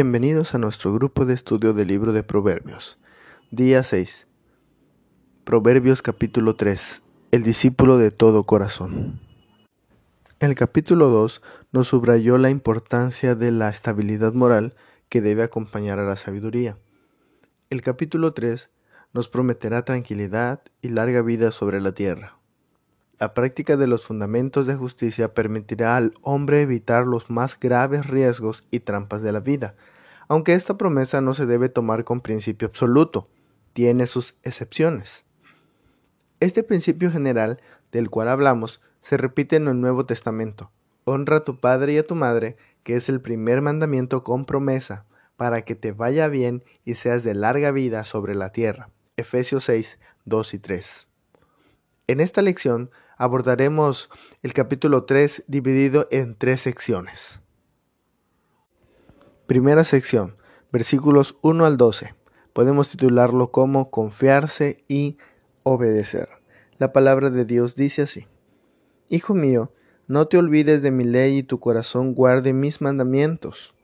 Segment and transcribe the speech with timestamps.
[0.00, 3.00] Bienvenidos a nuestro grupo de estudio del libro de Proverbios.
[3.50, 4.28] Día 6.
[5.42, 7.02] Proverbios capítulo 3.
[7.32, 9.18] El discípulo de todo corazón.
[10.38, 11.42] El capítulo 2
[11.72, 14.76] nos subrayó la importancia de la estabilidad moral
[15.08, 16.78] que debe acompañar a la sabiduría.
[17.68, 18.70] El capítulo 3
[19.12, 22.37] nos prometerá tranquilidad y larga vida sobre la tierra.
[23.18, 28.64] La práctica de los fundamentos de justicia permitirá al hombre evitar los más graves riesgos
[28.70, 29.74] y trampas de la vida,
[30.28, 33.28] aunque esta promesa no se debe tomar con principio absoluto,
[33.72, 35.24] tiene sus excepciones.
[36.38, 37.60] Este principio general
[37.90, 40.70] del cual hablamos se repite en el Nuevo Testamento.
[41.04, 45.06] Honra a tu padre y a tu madre, que es el primer mandamiento con promesa,
[45.36, 48.90] para que te vaya bien y seas de larga vida sobre la tierra.
[49.16, 51.08] Efesios 6, 2 y 3.
[52.06, 54.08] En esta lección abordaremos
[54.42, 57.40] el capítulo 3 dividido en tres secciones.
[59.46, 60.36] Primera sección,
[60.70, 62.14] versículos 1 al 12.
[62.52, 65.18] Podemos titularlo como confiarse y
[65.64, 66.28] obedecer.
[66.78, 68.28] La palabra de Dios dice así.
[69.08, 69.72] Hijo mío,
[70.06, 73.74] no te olvides de mi ley y tu corazón guarde mis mandamientos,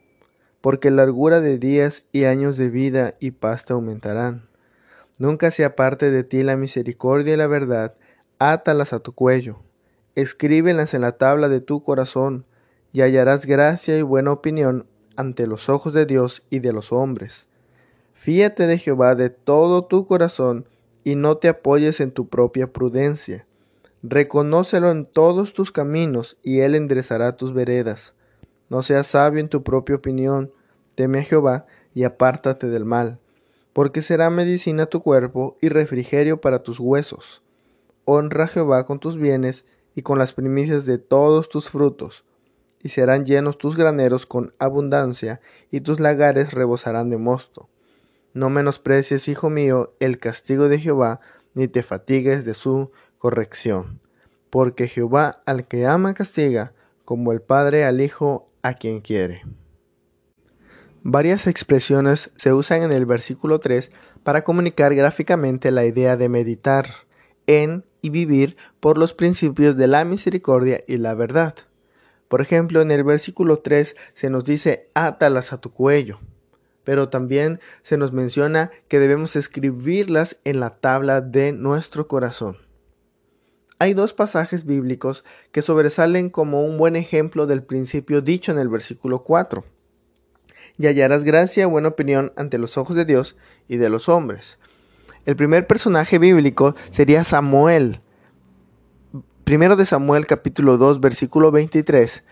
[0.61, 4.49] porque largura de días y años de vida y paz te aumentarán.
[5.19, 7.95] Nunca se aparte de ti la misericordia y la verdad,
[8.39, 9.59] átalas a tu cuello,
[10.15, 12.45] escríbelas en la tabla de tu corazón,
[12.93, 17.49] y hallarás gracia y buena opinión ante los ojos de Dios y de los hombres.
[18.15, 20.67] Fíate de Jehová de todo tu corazón,
[21.03, 23.47] y no te apoyes en tu propia prudencia.
[24.03, 28.15] Reconócelo en todos tus caminos, y él enderezará tus veredas.
[28.71, 30.53] No seas sabio en tu propia opinión,
[30.95, 33.19] teme a Jehová, y apártate del mal,
[33.73, 37.44] porque será medicina tu cuerpo y refrigerio para tus huesos.
[38.05, 42.25] Honra a Jehová con tus bienes y con las primicias de todos tus frutos,
[42.83, 47.69] y serán llenos tus graneros con abundancia, y tus lagares rebosarán de mosto.
[48.35, 51.21] No menosprecies, hijo mío, el castigo de Jehová,
[51.55, 54.01] ni te fatigues de su corrección.
[54.51, 56.73] Porque Jehová al que ama castiga,
[57.05, 59.43] como el Padre al Hijo a quien quiere.
[61.03, 63.91] Varias expresiones se usan en el versículo 3
[64.23, 66.89] para comunicar gráficamente la idea de meditar
[67.47, 71.55] en y vivir por los principios de la misericordia y la verdad.
[72.29, 76.21] Por ejemplo, en el versículo 3 se nos dice, átalas a tu cuello,
[76.85, 82.59] pero también se nos menciona que debemos escribirlas en la tabla de nuestro corazón.
[83.79, 88.69] Hay dos pasajes bíblicos que sobresalen como un buen ejemplo del principio dicho en el
[88.69, 89.65] versículo 4.
[90.77, 93.35] Y hallarás gracia buena opinión ante los ojos de Dios
[93.67, 94.59] y de los hombres.
[95.25, 98.01] El primer personaje bíblico sería Samuel.
[99.45, 102.23] Primero de Samuel capítulo 2 versículo 23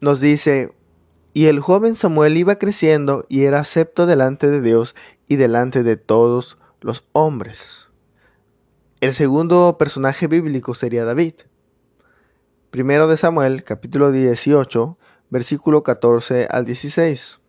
[0.00, 0.72] nos dice,
[1.34, 4.94] y el joven Samuel iba creciendo y era acepto delante de Dios
[5.28, 7.88] y delante de todos los hombres.
[9.00, 11.34] El segundo personaje bíblico sería David.
[12.70, 14.96] Primero de Samuel capítulo 18
[15.28, 17.40] versículo 14 al 16.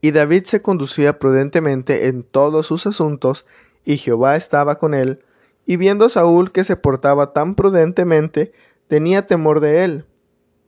[0.00, 3.46] Y David se conducía prudentemente en todos sus asuntos,
[3.84, 5.20] y Jehová estaba con él,
[5.64, 8.52] y viendo Saúl que se portaba tan prudentemente,
[8.88, 10.04] tenía temor de él.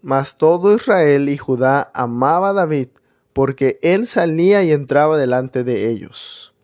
[0.03, 2.89] Mas todo Israel y Judá amaba a David,
[3.33, 6.55] porque él salía y entraba delante de ellos.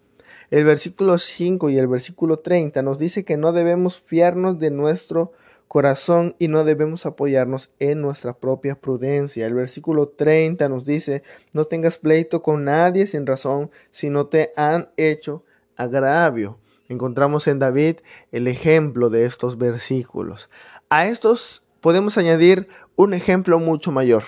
[0.50, 5.32] El versículo 5 y el versículo 30 nos dice que no debemos fiarnos de nuestro
[5.74, 9.44] corazón y no debemos apoyarnos en nuestra propia prudencia.
[9.44, 14.52] El versículo 30 nos dice, no tengas pleito con nadie sin razón si no te
[14.54, 16.60] han hecho agravio.
[16.88, 17.96] Encontramos en David
[18.30, 20.48] el ejemplo de estos versículos.
[20.90, 24.22] A estos podemos añadir un ejemplo mucho mayor,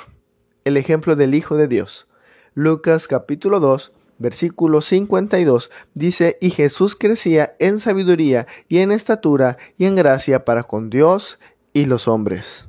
[0.65, 2.09] el ejemplo del Hijo de Dios.
[2.55, 9.87] Lucas capítulo 2 versículo 52 dice, y Jesús crecía en sabiduría y en estatura y
[9.87, 11.39] en gracia para con Dios
[11.73, 12.67] y los hombres.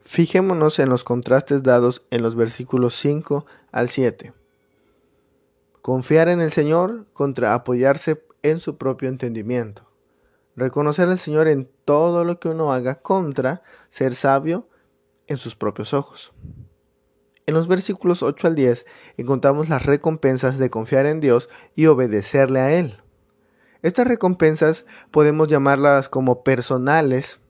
[0.00, 4.34] Fijémonos en los contrastes dados en los versículos 5 al 7.
[5.80, 9.88] Confiar en el Señor contra apoyarse en su propio entendimiento.
[10.54, 14.68] Reconocer al Señor en todo lo que uno haga contra ser sabio
[15.26, 16.32] en sus propios ojos.
[17.46, 18.86] En los versículos 8 al 10
[19.16, 22.98] encontramos las recompensas de confiar en Dios y obedecerle a Él.
[23.82, 27.40] Estas recompensas podemos llamarlas como personales,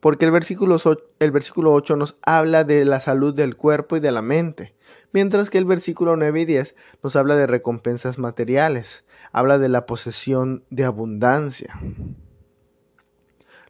[0.00, 0.76] porque el versículo,
[1.20, 4.74] el versículo 8 nos habla de la salud del cuerpo y de la mente,
[5.12, 6.74] mientras que el versículo 9 y 10
[7.04, 11.78] nos habla de recompensas materiales, habla de la posesión de abundancia.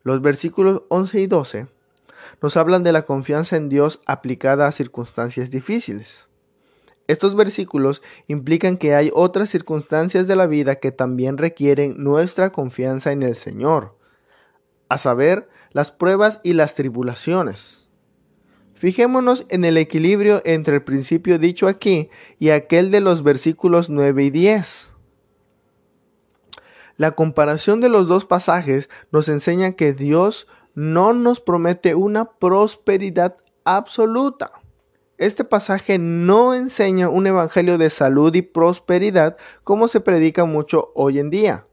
[0.03, 1.67] Los versículos 11 y 12
[2.41, 6.29] nos hablan de la confianza en Dios aplicada a circunstancias difíciles.
[7.09, 13.13] Estos versículos implican que hay otras circunstancias de la vida que también requieren nuestra confianza
[13.13, 13.97] en el Señor,
[14.89, 17.89] a saber, las pruebas y las tribulaciones.
[18.75, 24.25] Fijémonos en el equilibrio entre el principio dicho aquí y aquel de los versículos 9
[24.25, 24.93] y 10.
[26.97, 33.37] La comparación de los dos pasajes nos enseña que Dios no nos promete una prosperidad
[33.65, 34.51] absoluta.
[35.19, 41.19] Este pasaje no enseña un evangelio de salud y prosperidad como se predica mucho hoy
[41.19, 41.67] en día.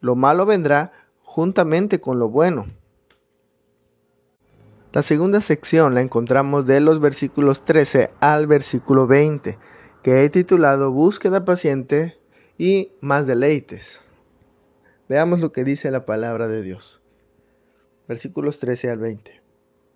[0.00, 2.66] Lo malo vendrá juntamente con lo bueno.
[4.92, 9.58] La segunda sección la encontramos de los versículos 13 al versículo 20,
[10.02, 12.18] que he titulado Búsqueda paciente
[12.56, 14.00] y más deleites.
[15.08, 17.00] Veamos lo que dice la palabra de Dios.
[18.08, 19.42] Versículos 13 al 20.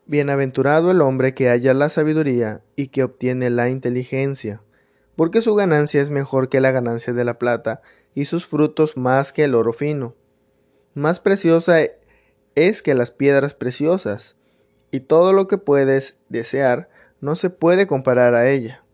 [0.04, 4.60] Bienaventurado el hombre que halla la sabiduría y que obtiene la inteligencia,
[5.16, 7.80] porque su ganancia es mejor que la ganancia de la plata
[8.14, 10.14] y sus frutos más que el oro fino.
[10.92, 11.78] Más preciosa
[12.54, 14.36] es que las piedras preciosas
[14.90, 16.90] y todo lo que puedes desear
[17.22, 18.84] no se puede comparar a ella.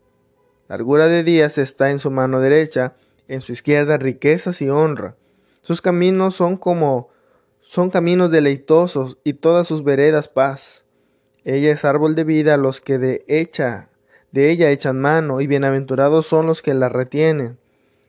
[0.69, 2.93] Largura de días está en su mano derecha,
[3.27, 5.17] en su izquierda riquezas y honra.
[5.61, 7.09] Sus caminos son como
[7.69, 10.85] son caminos deleitosos y todas sus veredas paz.
[11.43, 13.89] Ella es árbol de vida los que de hecha
[14.31, 17.59] de ella echan mano, y bienaventurados son los que la retienen.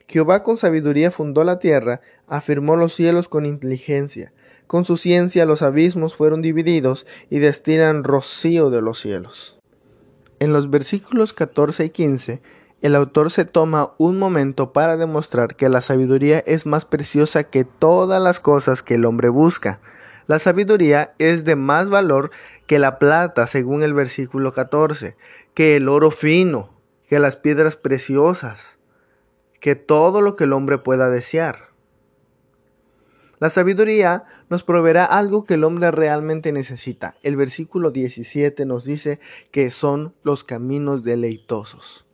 [0.07, 4.33] Jehová con sabiduría fundó la tierra, afirmó los cielos con inteligencia.
[4.65, 9.59] Con su ciencia los abismos fueron divididos y destilan rocío de los cielos.
[10.39, 12.41] En los versículos 14 y 15,
[12.81, 17.63] el autor se toma un momento para demostrar que la sabiduría es más preciosa que
[17.63, 19.79] todas las cosas que el hombre busca.
[20.25, 22.31] La sabiduría es de más valor
[22.65, 25.15] que la plata, según el versículo 14,
[25.53, 26.71] que el oro fino,
[27.07, 28.79] que las piedras preciosas,
[29.59, 31.69] que todo lo que el hombre pueda desear.
[33.39, 37.15] La sabiduría nos proveerá algo que el hombre realmente necesita.
[37.21, 39.19] El versículo 17 nos dice
[39.51, 42.05] que son los caminos deleitosos.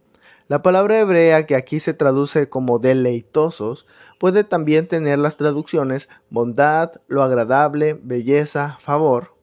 [0.47, 3.85] La palabra hebrea que aquí se traduce como deleitosos
[4.19, 9.35] puede también tener las traducciones bondad, lo agradable, belleza, favor.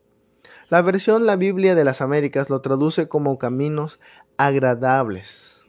[0.70, 4.00] La versión La Biblia de las Américas lo traduce como caminos
[4.38, 5.60] agradables.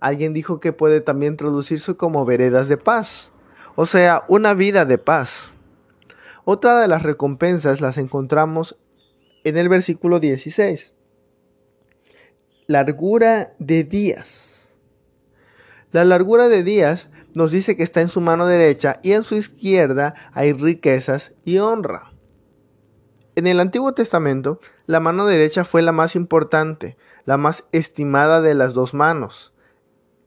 [0.00, 3.32] Alguien dijo que puede también traducirse como veredas de paz
[3.80, 5.52] o sea, una vida de paz.
[6.44, 8.76] Otra de las recompensas las encontramos
[9.44, 10.94] en el versículo 16.
[12.66, 14.47] Largura de días.
[15.90, 19.36] La largura de días nos dice que está en su mano derecha y en su
[19.36, 22.12] izquierda hay riquezas y honra.
[23.36, 28.54] En el Antiguo Testamento, la mano derecha fue la más importante, la más estimada de
[28.54, 29.54] las dos manos.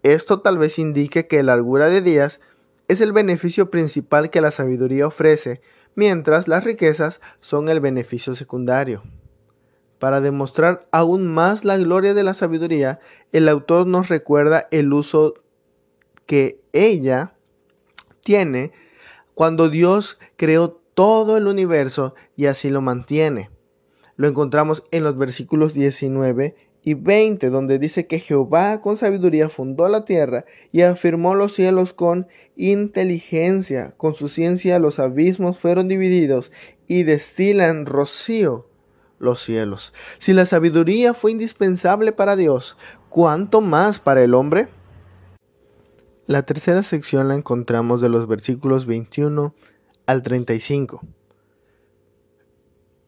[0.02, 2.40] Esto tal vez indique que la largura de días
[2.88, 5.62] es el beneficio principal que la sabiduría ofrece,
[5.94, 9.04] mientras las riquezas son el beneficio secundario.
[10.00, 13.00] Para demostrar aún más la gloria de la sabiduría,
[13.31, 15.36] el autor nos recuerda el uso
[16.31, 17.33] que ella
[18.22, 18.72] tiene
[19.33, 23.50] cuando Dios creó todo el universo y así lo mantiene.
[24.16, 29.89] Lo encontramos en los versículos 19 y 20, donde dice que Jehová con sabiduría fundó
[29.89, 33.94] la tierra y afirmó los cielos con inteligencia.
[33.98, 36.53] Con su ciencia los abismos fueron divididos
[36.88, 38.70] y destilan rocío
[39.20, 39.94] los cielos.
[40.17, 42.77] Si la sabiduría fue indispensable para Dios,
[43.10, 44.70] ¿cuánto más para el hombre?
[46.32, 49.54] La tercera sección la encontramos de los versículos 21
[50.06, 51.02] al 35.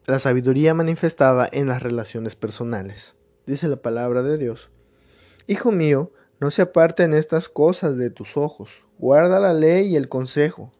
[0.05, 3.15] La sabiduría manifestada en las relaciones personales
[3.45, 4.71] dice la palabra de Dios.
[5.47, 6.11] Hijo mío,
[6.41, 10.73] no se aparten estas cosas de tus ojos, guarda la ley y el consejo,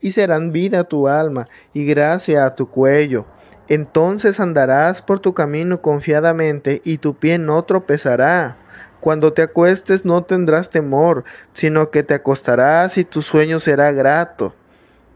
[0.00, 3.26] y serán vida a tu alma y gracia a tu cuello.
[3.68, 8.56] Entonces andarás por tu camino confiadamente y tu pie no tropezará.
[9.00, 14.54] Cuando te acuestes no tendrás temor, sino que te acostarás y tu sueño será grato.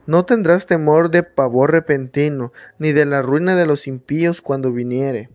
[0.06, 5.30] No tendrás temor de pavor repentino, ni de la ruina de los impíos cuando viniere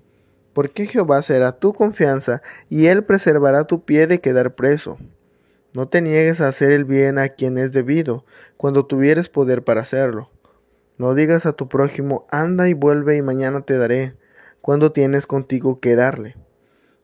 [0.59, 4.97] porque Jehová será tu confianza, y él preservará tu pie de quedar preso.
[5.73, 8.25] No te niegues a hacer el bien a quien es debido,
[8.57, 10.29] cuando tuvieres poder para hacerlo.
[10.97, 14.15] No digas a tu prójimo, anda y vuelve y mañana te daré,
[14.59, 16.35] cuando tienes contigo que darle.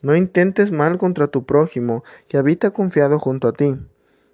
[0.05, 3.75] No intentes mal contra tu prójimo, que habita confiado junto a ti.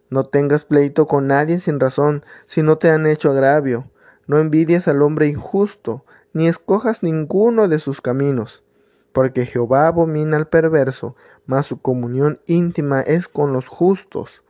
[0.10, 3.90] No tengas pleito con nadie sin razón, si no te han hecho agravio.
[4.28, 8.66] No envidies al hombre injusto, ni escojas ninguno de sus caminos,
[9.14, 14.44] porque Jehová abomina al perverso, mas su comunión íntima es con los justos.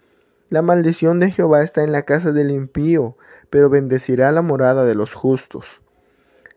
[0.50, 3.16] La maldición de Jehová está en la casa del impío,
[3.52, 5.82] pero bendecirá la morada de los justos.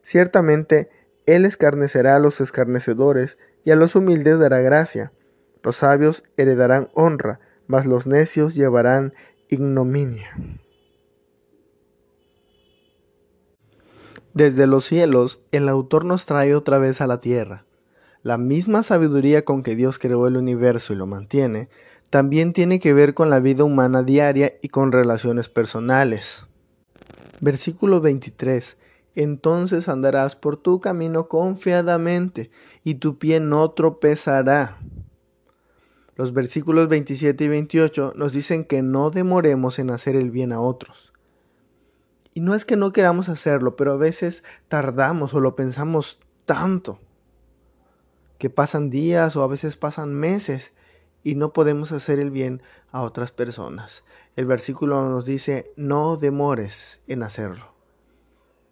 [0.00, 0.88] Ciertamente,
[1.26, 5.12] él escarnecerá a los escarnecedores, y a los humildes dará gracia.
[5.62, 9.14] Los sabios heredarán honra, mas los necios llevarán
[9.48, 10.30] ignominia.
[14.34, 17.64] Desde los cielos, el autor nos trae otra vez a la tierra.
[18.22, 21.68] La misma sabiduría con que Dios creó el universo y lo mantiene,
[22.10, 26.46] también tiene que ver con la vida humana diaria y con relaciones personales.
[27.40, 28.78] Versículo 23.
[29.14, 32.50] Entonces andarás por tu camino confiadamente,
[32.82, 34.78] y tu pie no tropezará.
[36.16, 40.60] Los versículos 27 y 28 nos dicen que no demoremos en hacer el bien a
[40.60, 41.12] otros.
[42.34, 46.98] Y no es que no queramos hacerlo, pero a veces tardamos o lo pensamos tanto
[48.38, 50.72] que pasan días o a veces pasan meses
[51.22, 54.04] y no podemos hacer el bien a otras personas.
[54.36, 57.73] El versículo nos dice, no demores en hacerlo.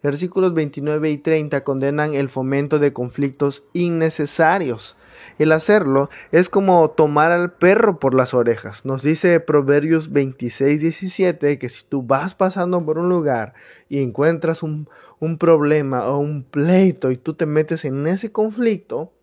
[0.03, 4.97] Versículos 29 y 30 condenan el fomento de conflictos innecesarios.
[5.39, 8.83] El hacerlo es como tomar al perro por las orejas.
[8.83, 13.53] Nos dice Proverbios 26, 17 que si tú vas pasando por un lugar
[13.87, 19.13] y encuentras un, un problema o un pleito y tú te metes en ese conflicto,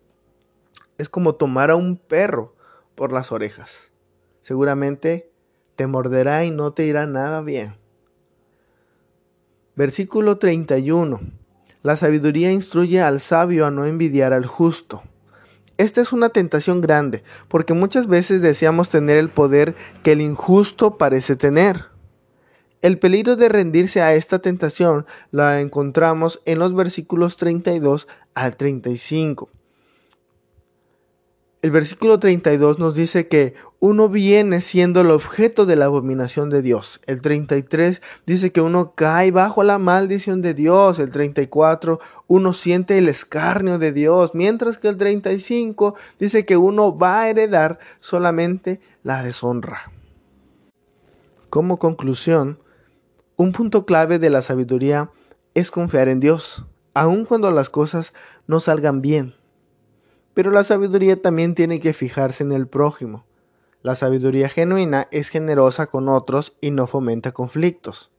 [0.97, 2.55] es como tomar a un perro
[2.95, 3.91] por las orejas.
[4.41, 5.31] Seguramente
[5.75, 7.80] te morderá y no te irá nada bien.
[9.81, 11.19] Versículo 31.
[11.81, 15.01] La sabiduría instruye al sabio a no envidiar al justo.
[15.77, 19.73] Esta es una tentación grande, porque muchas veces deseamos tener el poder
[20.03, 21.85] que el injusto parece tener.
[22.83, 29.49] El peligro de rendirse a esta tentación la encontramos en los versículos 32 al 35.
[31.61, 36.63] El versículo 32 nos dice que uno viene siendo el objeto de la abominación de
[36.63, 36.99] Dios.
[37.05, 40.97] El 33 dice que uno cae bajo la maldición de Dios.
[40.97, 44.31] El 34 uno siente el escarnio de Dios.
[44.33, 49.91] Mientras que el 35 dice que uno va a heredar solamente la deshonra.
[51.51, 52.57] Como conclusión,
[53.35, 55.11] un punto clave de la sabiduría
[55.53, 56.65] es confiar en Dios,
[56.95, 58.13] aun cuando las cosas
[58.47, 59.35] no salgan bien
[60.41, 63.25] pero la sabiduría también tiene que fijarse en el prójimo.
[63.83, 68.09] La sabiduría genuina es generosa con otros y no fomenta conflictos.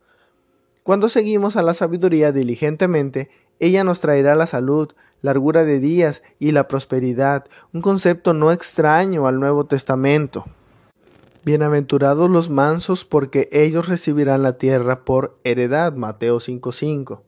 [0.85, 6.53] Cuando seguimos a la sabiduría diligentemente, ella nos traerá la salud, largura de días y
[6.53, 10.45] la prosperidad, un concepto no extraño al Nuevo Testamento.
[11.45, 15.95] Bienaventurados los mansos porque ellos recibirán la tierra por heredad.
[15.95, 17.21] Mateo 5:5.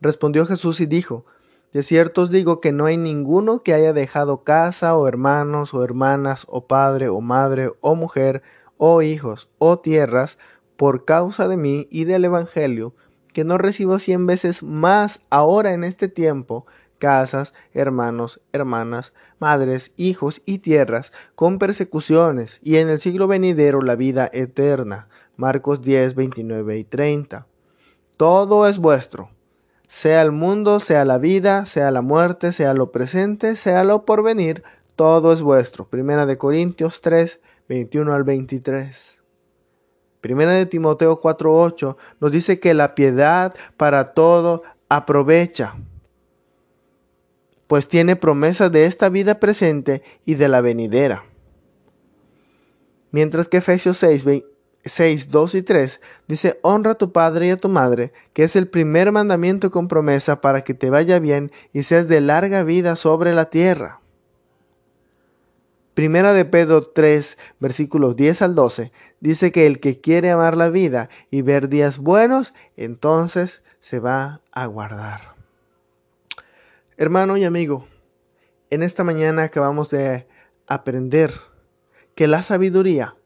[0.00, 1.24] Respondió Jesús y dijo,
[1.72, 5.84] de cierto os digo que no hay ninguno que haya dejado casa o hermanos o
[5.84, 8.42] hermanas o padre o madre o mujer
[8.76, 10.38] o hijos o tierras
[10.76, 12.94] por causa de mí y del Evangelio,
[13.34, 16.66] que no reciba cien veces más ahora en este tiempo
[16.98, 23.96] casas, hermanos, hermanas, madres, hijos y tierras, con persecuciones, y en el siglo venidero la
[23.96, 25.08] vida eterna.
[25.36, 27.46] Marcos 10, 29 y 30.
[28.16, 29.30] Todo es vuestro
[29.90, 34.62] sea el mundo, sea la vida, sea la muerte, sea lo presente, sea lo porvenir,
[34.94, 35.88] todo es vuestro.
[35.88, 39.18] Primera de Corintios 3, 21 al 23.
[40.20, 45.74] Primera de Timoteo 4, 8 nos dice que la piedad para todo aprovecha,
[47.66, 51.24] pues tiene promesas de esta vida presente y de la venidera.
[53.10, 54.24] Mientras que Efesios 6,
[54.84, 58.56] 6, 2 y 3 dice, honra a tu padre y a tu madre, que es
[58.56, 62.96] el primer mandamiento con promesa para que te vaya bien y seas de larga vida
[62.96, 64.00] sobre la tierra.
[65.94, 70.70] Primera de Pedro 3, versículos 10 al 12, dice que el que quiere amar la
[70.70, 75.34] vida y ver días buenos, entonces se va a guardar.
[76.96, 77.86] Hermano y amigo,
[78.70, 80.26] en esta mañana acabamos de
[80.66, 81.34] aprender
[82.14, 83.16] que la sabiduría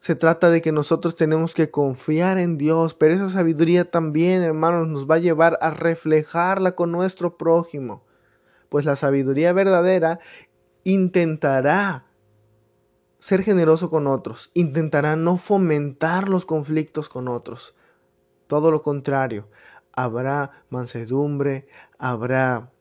[0.00, 4.88] se trata de que nosotros tenemos que confiar en Dios, pero esa sabiduría también, hermanos,
[4.88, 8.02] nos va a llevar a reflejarla con nuestro prójimo.
[8.70, 10.18] Pues la sabiduría verdadera
[10.84, 12.06] intentará
[13.18, 17.74] ser generoso con otros, intentará no fomentar los conflictos con otros.
[18.46, 19.48] Todo lo contrario,
[19.92, 22.72] habrá mansedumbre, habrá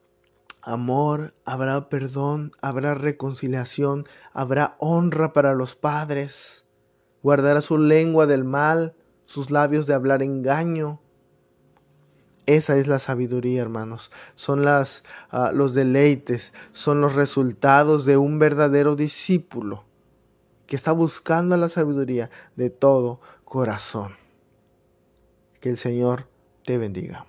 [0.62, 6.66] amor, habrá perdón, habrá reconciliación, habrá honra para los padres
[7.24, 8.96] guardará su lengua del mal,
[9.26, 11.00] sus labios de hablar engaño.
[12.46, 14.12] Esa es la sabiduría, hermanos.
[14.36, 19.86] Son ah, los deleites, son los resultados de un verdadero discípulo
[20.66, 24.14] que está buscando la sabiduría de todo corazón.
[25.60, 26.28] Que el Señor
[26.64, 27.29] te bendiga.